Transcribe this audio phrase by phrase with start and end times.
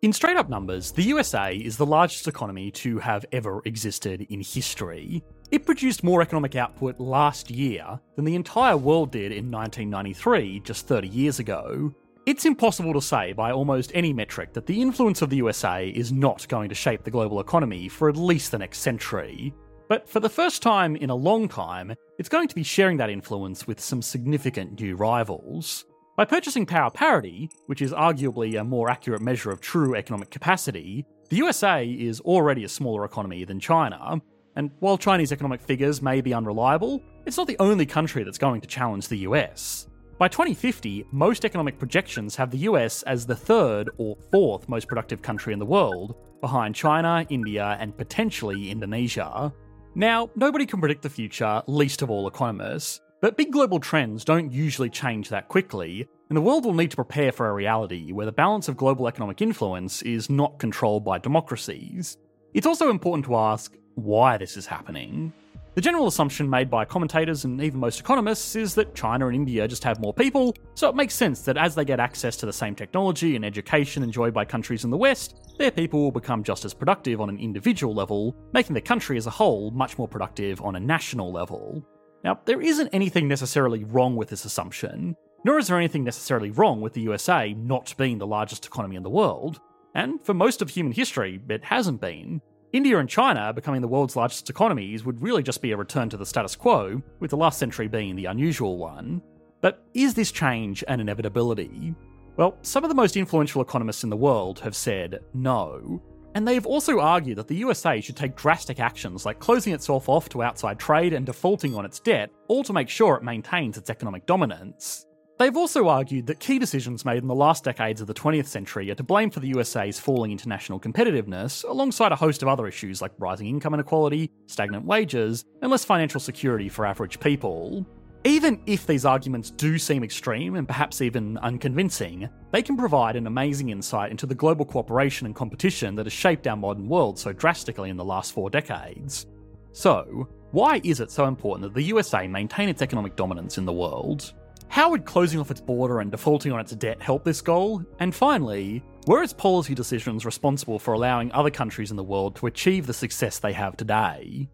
[0.00, 4.40] In straight up numbers, the USA is the largest economy to have ever existed in
[4.40, 5.24] history.
[5.50, 10.86] It produced more economic output last year than the entire world did in 1993, just
[10.86, 11.92] 30 years ago.
[12.26, 16.12] It's impossible to say by almost any metric that the influence of the USA is
[16.12, 19.52] not going to shape the global economy for at least the next century.
[19.88, 23.10] But for the first time in a long time, it's going to be sharing that
[23.10, 25.86] influence with some significant new rivals.
[26.18, 31.06] By purchasing power parity, which is arguably a more accurate measure of true economic capacity,
[31.28, 34.20] the USA is already a smaller economy than China.
[34.56, 38.60] And while Chinese economic figures may be unreliable, it's not the only country that's going
[38.62, 39.86] to challenge the US.
[40.18, 45.22] By 2050, most economic projections have the US as the third or fourth most productive
[45.22, 49.54] country in the world, behind China, India, and potentially Indonesia.
[49.94, 54.52] Now, nobody can predict the future, least of all economists, but big global trends don't
[54.52, 58.26] usually change that quickly, and the world will need to prepare for a reality where
[58.26, 62.16] the balance of global economic influence is not controlled by democracies.
[62.54, 65.32] It's also important to ask why this is happening.
[65.74, 69.68] The general assumption made by commentators and even most economists is that China and India
[69.68, 72.52] just have more people, so it makes sense that as they get access to the
[72.52, 76.64] same technology and education enjoyed by countries in the West, their people will become just
[76.64, 80.60] as productive on an individual level, making the country as a whole much more productive
[80.62, 81.84] on a national level.
[82.24, 86.80] Now, there isn't anything necessarily wrong with this assumption, nor is there anything necessarily wrong
[86.80, 89.60] with the USA not being the largest economy in the world,
[89.94, 92.40] and for most of human history, it hasn't been.
[92.72, 96.16] India and China becoming the world's largest economies would really just be a return to
[96.16, 99.22] the status quo, with the last century being the unusual one.
[99.60, 101.94] But is this change an inevitability?
[102.36, 106.02] Well, some of the most influential economists in the world have said no.
[106.38, 110.08] And they have also argued that the USA should take drastic actions like closing itself
[110.08, 113.76] off to outside trade and defaulting on its debt, all to make sure it maintains
[113.76, 115.04] its economic dominance.
[115.40, 118.88] They've also argued that key decisions made in the last decades of the 20th century
[118.88, 123.02] are to blame for the USA's falling international competitiveness, alongside a host of other issues
[123.02, 127.84] like rising income inequality, stagnant wages, and less financial security for average people.
[128.24, 133.26] Even if these arguments do seem extreme and perhaps even unconvincing, they can provide an
[133.26, 137.32] amazing insight into the global cooperation and competition that has shaped our modern world so
[137.32, 139.26] drastically in the last four decades.
[139.72, 143.72] So, why is it so important that the USA maintain its economic dominance in the
[143.72, 144.32] world?
[144.68, 147.82] How would closing off its border and defaulting on its debt help this goal?
[148.00, 152.46] And finally, were its policy decisions responsible for allowing other countries in the world to
[152.46, 154.48] achieve the success they have today?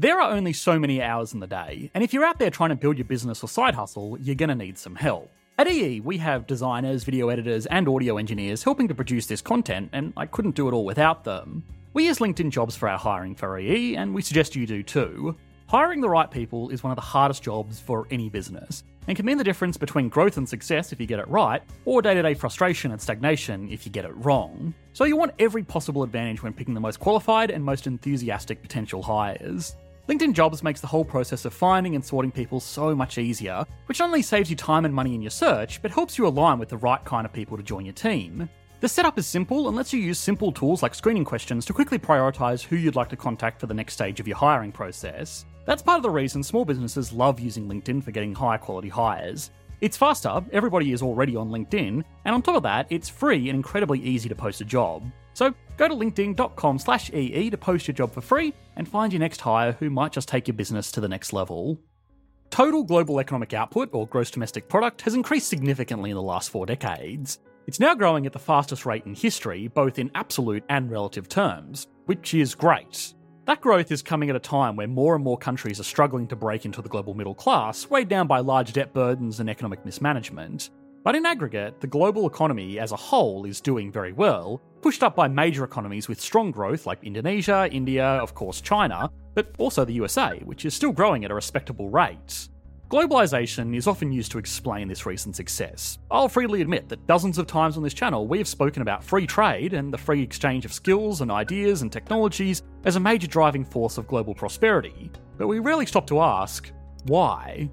[0.00, 2.70] There are only so many hours in the day, and if you're out there trying
[2.70, 5.28] to build your business or side hustle, you're going to need some help.
[5.58, 9.90] At EE, we have designers, video editors, and audio engineers helping to produce this content,
[9.92, 11.64] and I couldn't do it all without them.
[11.94, 15.34] We use LinkedIn jobs for our hiring for EE, and we suggest you do too.
[15.66, 19.26] Hiring the right people is one of the hardest jobs for any business, and can
[19.26, 22.22] mean the difference between growth and success if you get it right, or day to
[22.22, 24.72] day frustration and stagnation if you get it wrong.
[24.92, 29.02] So you want every possible advantage when picking the most qualified and most enthusiastic potential
[29.02, 29.74] hires.
[30.08, 33.98] LinkedIn Jobs makes the whole process of finding and sorting people so much easier, which
[33.98, 36.70] not only saves you time and money in your search, but helps you align with
[36.70, 38.48] the right kind of people to join your team.
[38.80, 41.98] The setup is simple and lets you use simple tools like screening questions to quickly
[41.98, 45.44] prioritise who you'd like to contact for the next stage of your hiring process.
[45.66, 49.50] That's part of the reason small businesses love using LinkedIn for getting high quality hires.
[49.82, 53.56] It's faster, everybody is already on LinkedIn, and on top of that, it's free and
[53.56, 55.04] incredibly easy to post a job.
[55.38, 59.20] So go to linkedin.com slash EE to post your job for free and find your
[59.20, 61.78] next hire who might just take your business to the next level.
[62.50, 66.66] Total global economic output, or gross domestic product, has increased significantly in the last four
[66.66, 67.38] decades.
[67.68, 71.86] It's now growing at the fastest rate in history, both in absolute and relative terms,
[72.06, 73.14] which is great.
[73.44, 76.36] That growth is coming at a time where more and more countries are struggling to
[76.36, 80.70] break into the global middle class, weighed down by large debt burdens and economic mismanagement.
[81.04, 85.14] But in aggregate, the global economy as a whole is doing very well, pushed up
[85.16, 89.92] by major economies with strong growth like Indonesia, India, of course China, but also the
[89.94, 92.48] USA, which is still growing at a respectable rate.
[92.90, 95.98] Globalization is often used to explain this recent success.
[96.10, 99.26] I'll freely admit that dozens of times on this channel we have spoken about free
[99.26, 103.62] trade and the free exchange of skills and ideas and technologies as a major driving
[103.62, 106.72] force of global prosperity, but we rarely stop to ask
[107.04, 107.70] why.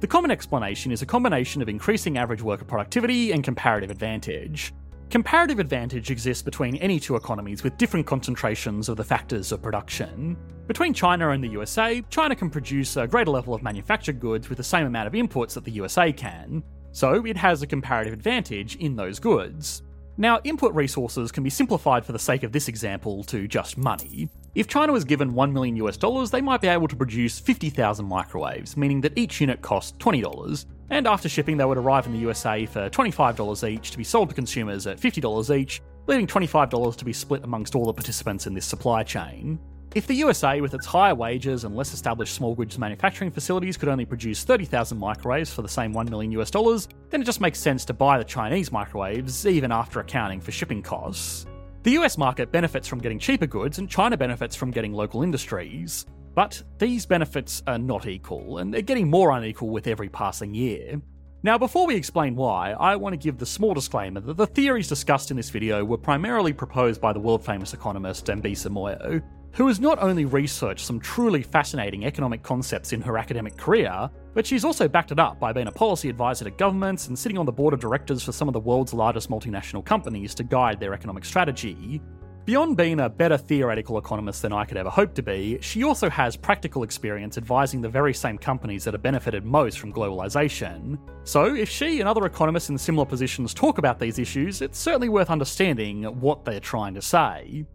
[0.00, 4.72] The common explanation is a combination of increasing average worker productivity and comparative advantage.
[5.10, 10.36] Comparative advantage exists between any two economies with different concentrations of the factors of production.
[10.68, 14.58] Between China and the USA, China can produce a greater level of manufactured goods with
[14.58, 16.62] the same amount of inputs that the USA can,
[16.92, 19.82] so it has a comparative advantage in those goods.
[20.16, 24.28] Now, input resources can be simplified for the sake of this example to just money.
[24.54, 28.06] If China was given 1 million US dollars, they might be able to produce 50,000
[28.06, 32.18] microwaves, meaning that each unit costs $20, and after shipping, they would arrive in the
[32.20, 37.04] USA for $25 each to be sold to consumers at $50 each, leaving $25 to
[37.04, 39.58] be split amongst all the participants in this supply chain.
[39.94, 43.88] If the USA, with its higher wages and less established small goods manufacturing facilities, could
[43.88, 47.58] only produce 30,000 microwaves for the same 1 million US dollars, then it just makes
[47.58, 51.46] sense to buy the Chinese microwaves, even after accounting for shipping costs.
[51.84, 56.06] The US market benefits from getting cheaper goods, and China benefits from getting local industries.
[56.34, 61.00] But these benefits are not equal, and they're getting more unequal with every passing year.
[61.44, 64.88] Now, before we explain why, I want to give the small disclaimer that the theories
[64.88, 69.22] discussed in this video were primarily proposed by the world famous economist Dambisa Moyo,
[69.52, 74.46] who has not only researched some truly fascinating economic concepts in her academic career, but
[74.46, 77.46] she's also backed it up by being a policy advisor to governments and sitting on
[77.46, 80.94] the board of directors for some of the world's largest multinational companies to guide their
[80.94, 82.00] economic strategy.
[82.48, 86.08] Beyond being a better theoretical economist than I could ever hope to be, she also
[86.08, 90.98] has practical experience advising the very same companies that have benefited most from globalization.
[91.24, 95.10] So, if she and other economists in similar positions talk about these issues, it's certainly
[95.10, 97.66] worth understanding what they're trying to say.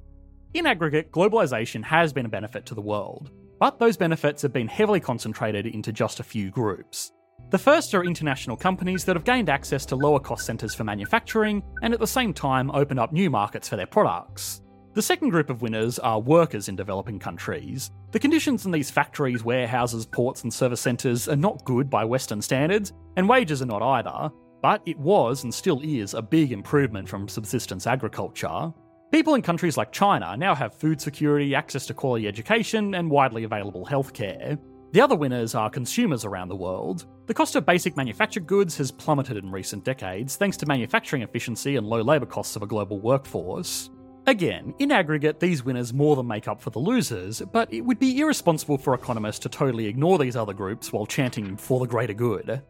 [0.54, 4.68] In aggregate, globalization has been a benefit to the world, but those benefits have been
[4.68, 7.12] heavily concentrated into just a few groups.
[7.50, 11.64] The first are international companies that have gained access to lower cost centres for manufacturing
[11.82, 14.62] and at the same time opened up new markets for their products.
[14.94, 17.90] The second group of winners are workers in developing countries.
[18.12, 22.44] The conditions in these factories, warehouses, ports, and service centres are not good by Western
[22.44, 27.10] standards, and wages are not either, but it was and still is a big improvement
[27.10, 28.72] from subsistence agriculture.
[29.14, 33.44] People in countries like China now have food security, access to quality education, and widely
[33.44, 34.58] available healthcare.
[34.92, 37.06] The other winners are consumers around the world.
[37.28, 41.76] The cost of basic manufactured goods has plummeted in recent decades thanks to manufacturing efficiency
[41.76, 43.92] and low labour costs of a global workforce.
[44.26, 48.00] Again, in aggregate, these winners more than make up for the losers, but it would
[48.00, 52.16] be irresponsible for economists to totally ignore these other groups while chanting for the greater
[52.16, 52.64] good.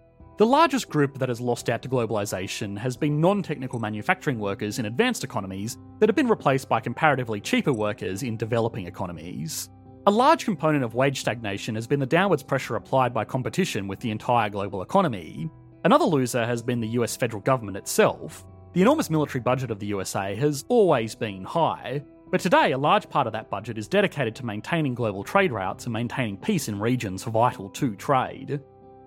[0.44, 4.78] The largest group that has lost out to globalisation has been non technical manufacturing workers
[4.78, 9.70] in advanced economies that have been replaced by comparatively cheaper workers in developing economies.
[10.06, 14.02] A large component of wage stagnation has been the downwards pressure applied by competition with
[14.02, 15.50] the entire global economy.
[15.86, 18.44] Another loser has been the US federal government itself,
[18.74, 23.08] the enormous military budget of the USA has always been high, but today a large
[23.08, 26.80] part of that budget is dedicated to maintaining global trade routes and maintaining peace in
[26.80, 28.60] regions vital to trade.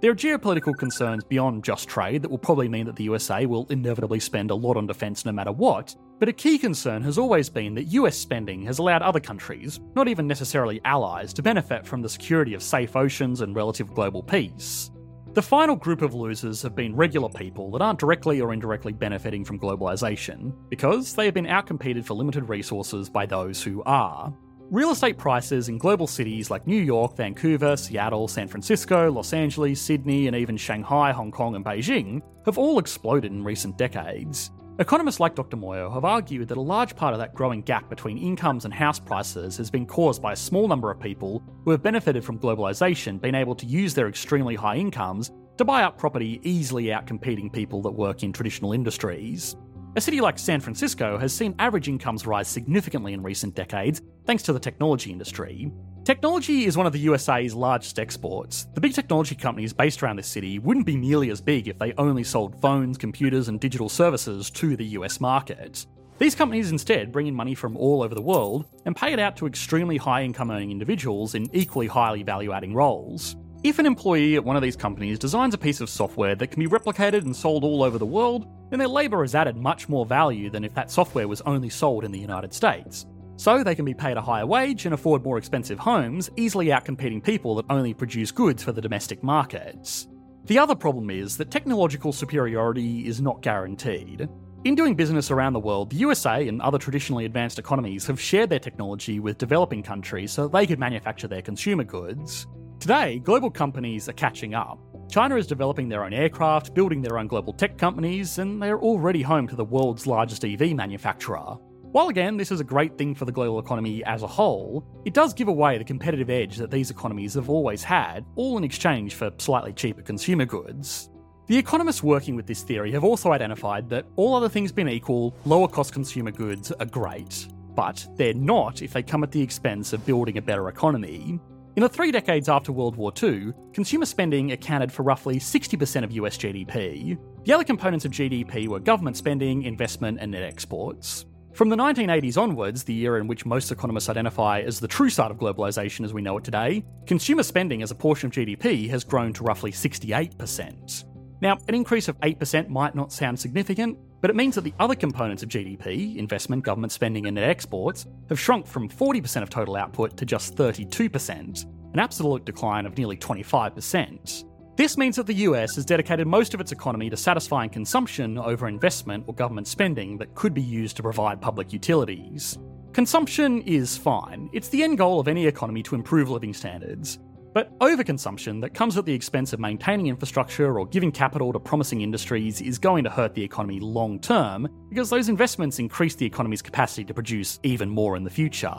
[0.06, 3.66] There are geopolitical concerns beyond just trade that will probably mean that the USA will
[3.70, 7.50] inevitably spend a lot on defence no matter what, but a key concern has always
[7.50, 12.02] been that US spending has allowed other countries, not even necessarily allies, to benefit from
[12.02, 14.92] the security of safe oceans and relative global peace.
[15.32, 19.44] The final group of losers have been regular people that aren't directly or indirectly benefiting
[19.44, 24.32] from globalisation, because they have been outcompeted for limited resources by those who are.
[24.72, 29.80] Real estate prices in global cities like New York, Vancouver, Seattle, San Francisco, Los Angeles,
[29.80, 34.50] Sydney, and even Shanghai, Hong Kong, and Beijing have all exploded in recent decades.
[34.80, 35.56] Economists like Dr.
[35.56, 38.98] Moyo have argued that a large part of that growing gap between incomes and house
[38.98, 43.20] prices has been caused by a small number of people who have benefited from globalisation
[43.20, 47.82] being able to use their extremely high incomes to buy up property easily outcompeting people
[47.82, 49.54] that work in traditional industries.
[49.96, 54.42] A city like San Francisco has seen average incomes rise significantly in recent decades thanks
[54.42, 55.72] to the technology industry,
[56.06, 58.68] Technology is one of the USA's largest exports.
[58.74, 61.94] The big technology companies based around this city wouldn't be nearly as big if they
[61.94, 65.84] only sold phones, computers, and digital services to the US market.
[66.18, 69.36] These companies instead bring in money from all over the world and pay it out
[69.38, 73.34] to extremely high income earning individuals in equally highly value adding roles.
[73.66, 76.60] If an employee at one of these companies designs a piece of software that can
[76.60, 80.06] be replicated and sold all over the world, then their labour is added much more
[80.06, 83.06] value than if that software was only sold in the United States.
[83.34, 87.24] So they can be paid a higher wage and afford more expensive homes, easily outcompeting
[87.24, 90.06] people that only produce goods for the domestic markets.
[90.44, 94.28] The other problem is that technological superiority is not guaranteed.
[94.62, 98.48] In doing business around the world, the USA and other traditionally advanced economies have shared
[98.48, 102.46] their technology with developing countries so they could manufacture their consumer goods.
[102.86, 104.78] Today, global companies are catching up.
[105.10, 109.22] China is developing their own aircraft, building their own global tech companies, and they're already
[109.22, 111.56] home to the world's largest EV manufacturer.
[111.90, 115.14] While again, this is a great thing for the global economy as a whole, it
[115.14, 119.16] does give away the competitive edge that these economies have always had, all in exchange
[119.16, 121.10] for slightly cheaper consumer goods.
[121.48, 125.34] The economists working with this theory have also identified that, all other things being equal,
[125.44, 127.48] lower cost consumer goods are great.
[127.74, 131.40] But they're not if they come at the expense of building a better economy.
[131.76, 136.12] In the three decades after World War II, consumer spending accounted for roughly 60% of
[136.12, 137.18] US GDP.
[137.44, 141.26] The other components of GDP were government spending, investment, and net exports.
[141.52, 145.30] From the 1980s onwards, the era in which most economists identify as the true start
[145.30, 149.04] of globalisation as we know it today, consumer spending as a portion of GDP has
[149.04, 151.04] grown to roughly 68%.
[151.40, 154.94] Now, an increase of 8% might not sound significant, but it means that the other
[154.94, 159.76] components of GDP, investment, government spending, and net exports, have shrunk from 40% of total
[159.76, 164.44] output to just 32%, an absolute decline of nearly 25%.
[164.76, 168.68] This means that the US has dedicated most of its economy to satisfying consumption over
[168.68, 172.58] investment or government spending that could be used to provide public utilities.
[172.92, 177.18] Consumption is fine, it's the end goal of any economy to improve living standards.
[177.56, 182.02] But overconsumption that comes at the expense of maintaining infrastructure or giving capital to promising
[182.02, 186.60] industries is going to hurt the economy long term because those investments increase the economy's
[186.60, 188.76] capacity to produce even more in the future.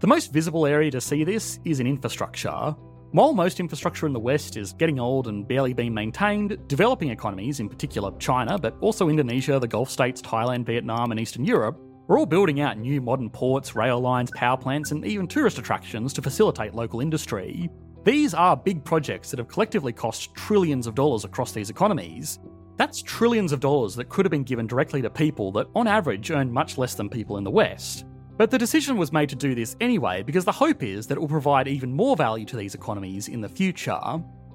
[0.00, 2.74] The most visible area to see this is in infrastructure.
[3.10, 7.60] While most infrastructure in the West is getting old and barely being maintained, developing economies,
[7.60, 12.16] in particular China, but also Indonesia, the Gulf states, Thailand, Vietnam, and Eastern Europe, are
[12.16, 16.22] all building out new modern ports, rail lines, power plants, and even tourist attractions to
[16.22, 17.68] facilitate local industry.
[18.06, 22.38] These are big projects that have collectively cost trillions of dollars across these economies.
[22.76, 26.30] That's trillions of dollars that could have been given directly to people that, on average,
[26.30, 28.04] earn much less than people in the West.
[28.36, 31.20] But the decision was made to do this anyway because the hope is that it
[31.20, 33.98] will provide even more value to these economies in the future.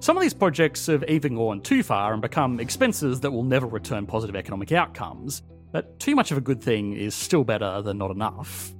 [0.00, 3.66] Some of these projects have even gone too far and become expenses that will never
[3.66, 5.42] return positive economic outcomes,
[5.72, 8.72] but too much of a good thing is still better than not enough.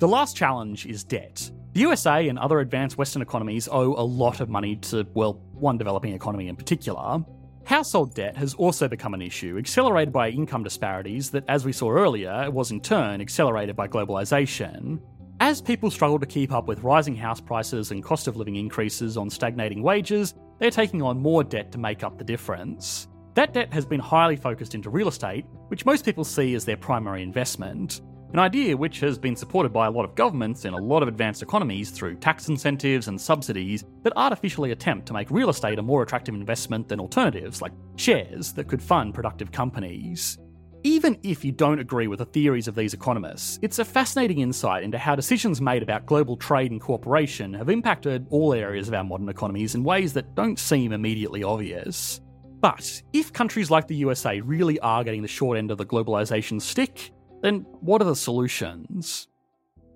[0.00, 1.48] The last challenge is debt.
[1.76, 5.76] The USA and other advanced Western economies owe a lot of money to, well, one
[5.76, 7.22] developing economy in particular.
[7.64, 11.90] Household debt has also become an issue, accelerated by income disparities that, as we saw
[11.90, 15.02] earlier, was in turn accelerated by globalisation.
[15.40, 19.18] As people struggle to keep up with rising house prices and cost of living increases
[19.18, 23.06] on stagnating wages, they're taking on more debt to make up the difference.
[23.34, 26.78] That debt has been highly focused into real estate, which most people see as their
[26.78, 28.00] primary investment
[28.36, 31.08] an idea which has been supported by a lot of governments in a lot of
[31.08, 35.82] advanced economies through tax incentives and subsidies that artificially attempt to make real estate a
[35.82, 40.36] more attractive investment than alternatives like shares that could fund productive companies.
[40.82, 44.82] Even if you don't agree with the theories of these economists, it's a fascinating insight
[44.82, 49.02] into how decisions made about global trade and cooperation have impacted all areas of our
[49.02, 52.20] modern economies in ways that don't seem immediately obvious.
[52.60, 56.60] But if countries like the USA really are getting the short end of the globalisation
[56.60, 57.12] stick,
[57.42, 59.28] then what are the solutions?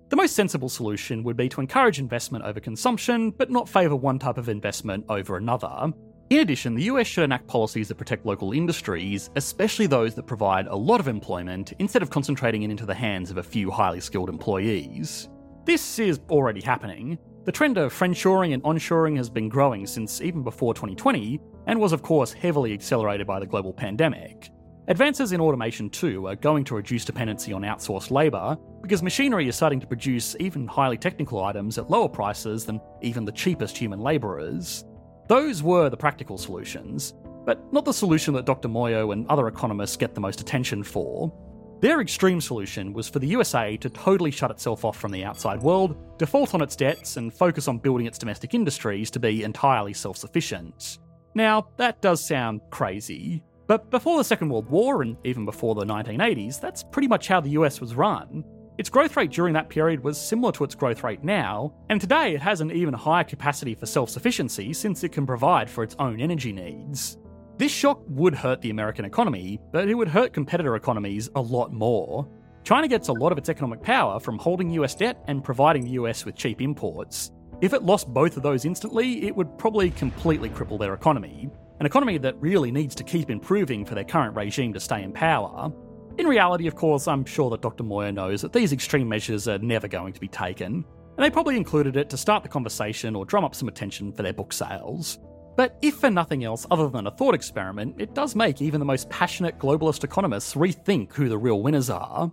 [0.09, 4.19] The most sensible solution would be to encourage investment over consumption, but not favour one
[4.19, 5.93] type of investment over another.
[6.29, 10.67] In addition, the US should enact policies that protect local industries, especially those that provide
[10.67, 13.99] a lot of employment, instead of concentrating it into the hands of a few highly
[13.99, 15.29] skilled employees.
[15.65, 17.17] This is already happening.
[17.43, 21.91] The trend of friendshoring and onshoring has been growing since even before 2020, and was,
[21.91, 24.51] of course, heavily accelerated by the global pandemic.
[24.87, 29.55] Advances in automation too are going to reduce dependency on outsourced labour because machinery is
[29.55, 33.99] starting to produce even highly technical items at lower prices than even the cheapest human
[33.99, 34.85] labourers.
[35.27, 37.13] Those were the practical solutions,
[37.45, 38.67] but not the solution that Dr.
[38.69, 41.31] Moyo and other economists get the most attention for.
[41.79, 45.61] Their extreme solution was for the USA to totally shut itself off from the outside
[45.61, 49.93] world, default on its debts, and focus on building its domestic industries to be entirely
[49.93, 50.99] self sufficient.
[51.33, 55.85] Now, that does sound crazy, but before the Second World War, and even before the
[55.85, 58.43] 1980s, that's pretty much how the US was run.
[58.77, 62.35] Its growth rate during that period was similar to its growth rate now, and today
[62.35, 65.95] it has an even higher capacity for self sufficiency since it can provide for its
[65.99, 67.17] own energy needs.
[67.55, 71.71] This shock would hurt the American economy, but it would hurt competitor economies a lot
[71.71, 72.27] more.
[72.65, 75.91] China gets a lot of its economic power from holding US debt and providing the
[75.91, 77.31] US with cheap imports.
[77.61, 81.49] If it lost both of those instantly, it would probably completely cripple their economy
[81.81, 85.11] an economy that really needs to keep improving for their current regime to stay in
[85.11, 85.73] power.
[86.19, 87.83] In reality, of course, I'm sure that Dr.
[87.83, 91.57] Moyo knows that these extreme measures are never going to be taken, and they probably
[91.57, 95.17] included it to start the conversation or drum up some attention for their book sales.
[95.57, 98.85] But if for nothing else other than a thought experiment, it does make even the
[98.85, 102.31] most passionate globalist economists rethink who the real winners are.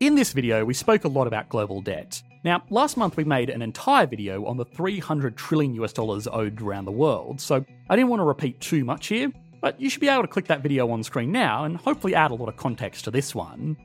[0.00, 2.20] In this video, we spoke a lot about global debt.
[2.42, 6.60] Now, last month we made an entire video on the 300 trillion US dollars owed
[6.62, 9.30] around the world, so I didn't want to repeat too much here,
[9.60, 12.30] but you should be able to click that video on screen now and hopefully add
[12.30, 13.76] a lot of context to this one.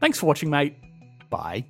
[0.00, 0.76] Thanks for watching, mate.
[1.30, 1.64] Bye.